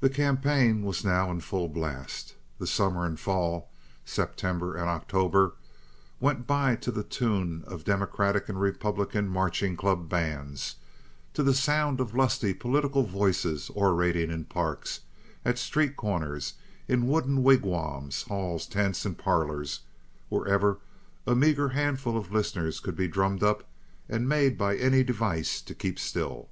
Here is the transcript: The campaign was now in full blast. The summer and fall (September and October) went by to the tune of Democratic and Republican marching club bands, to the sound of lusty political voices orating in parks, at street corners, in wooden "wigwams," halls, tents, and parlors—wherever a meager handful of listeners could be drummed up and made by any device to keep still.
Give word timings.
The 0.00 0.08
campaign 0.08 0.82
was 0.84 1.04
now 1.04 1.30
in 1.30 1.40
full 1.40 1.68
blast. 1.68 2.34
The 2.58 2.66
summer 2.66 3.04
and 3.04 3.20
fall 3.20 3.68
(September 4.02 4.74
and 4.74 4.88
October) 4.88 5.52
went 6.18 6.46
by 6.46 6.76
to 6.76 6.90
the 6.90 7.02
tune 7.02 7.62
of 7.66 7.84
Democratic 7.84 8.48
and 8.48 8.58
Republican 8.58 9.28
marching 9.28 9.76
club 9.76 10.08
bands, 10.08 10.76
to 11.34 11.42
the 11.42 11.52
sound 11.52 12.00
of 12.00 12.14
lusty 12.14 12.54
political 12.54 13.02
voices 13.02 13.70
orating 13.74 14.30
in 14.30 14.46
parks, 14.46 15.00
at 15.44 15.58
street 15.58 15.94
corners, 15.94 16.54
in 16.88 17.06
wooden 17.06 17.42
"wigwams," 17.42 18.22
halls, 18.28 18.66
tents, 18.66 19.04
and 19.04 19.18
parlors—wherever 19.18 20.78
a 21.26 21.34
meager 21.34 21.68
handful 21.68 22.16
of 22.16 22.32
listeners 22.32 22.80
could 22.80 22.96
be 22.96 23.06
drummed 23.08 23.42
up 23.42 23.64
and 24.08 24.26
made 24.26 24.56
by 24.56 24.74
any 24.74 25.04
device 25.04 25.60
to 25.60 25.74
keep 25.74 25.98
still. 25.98 26.48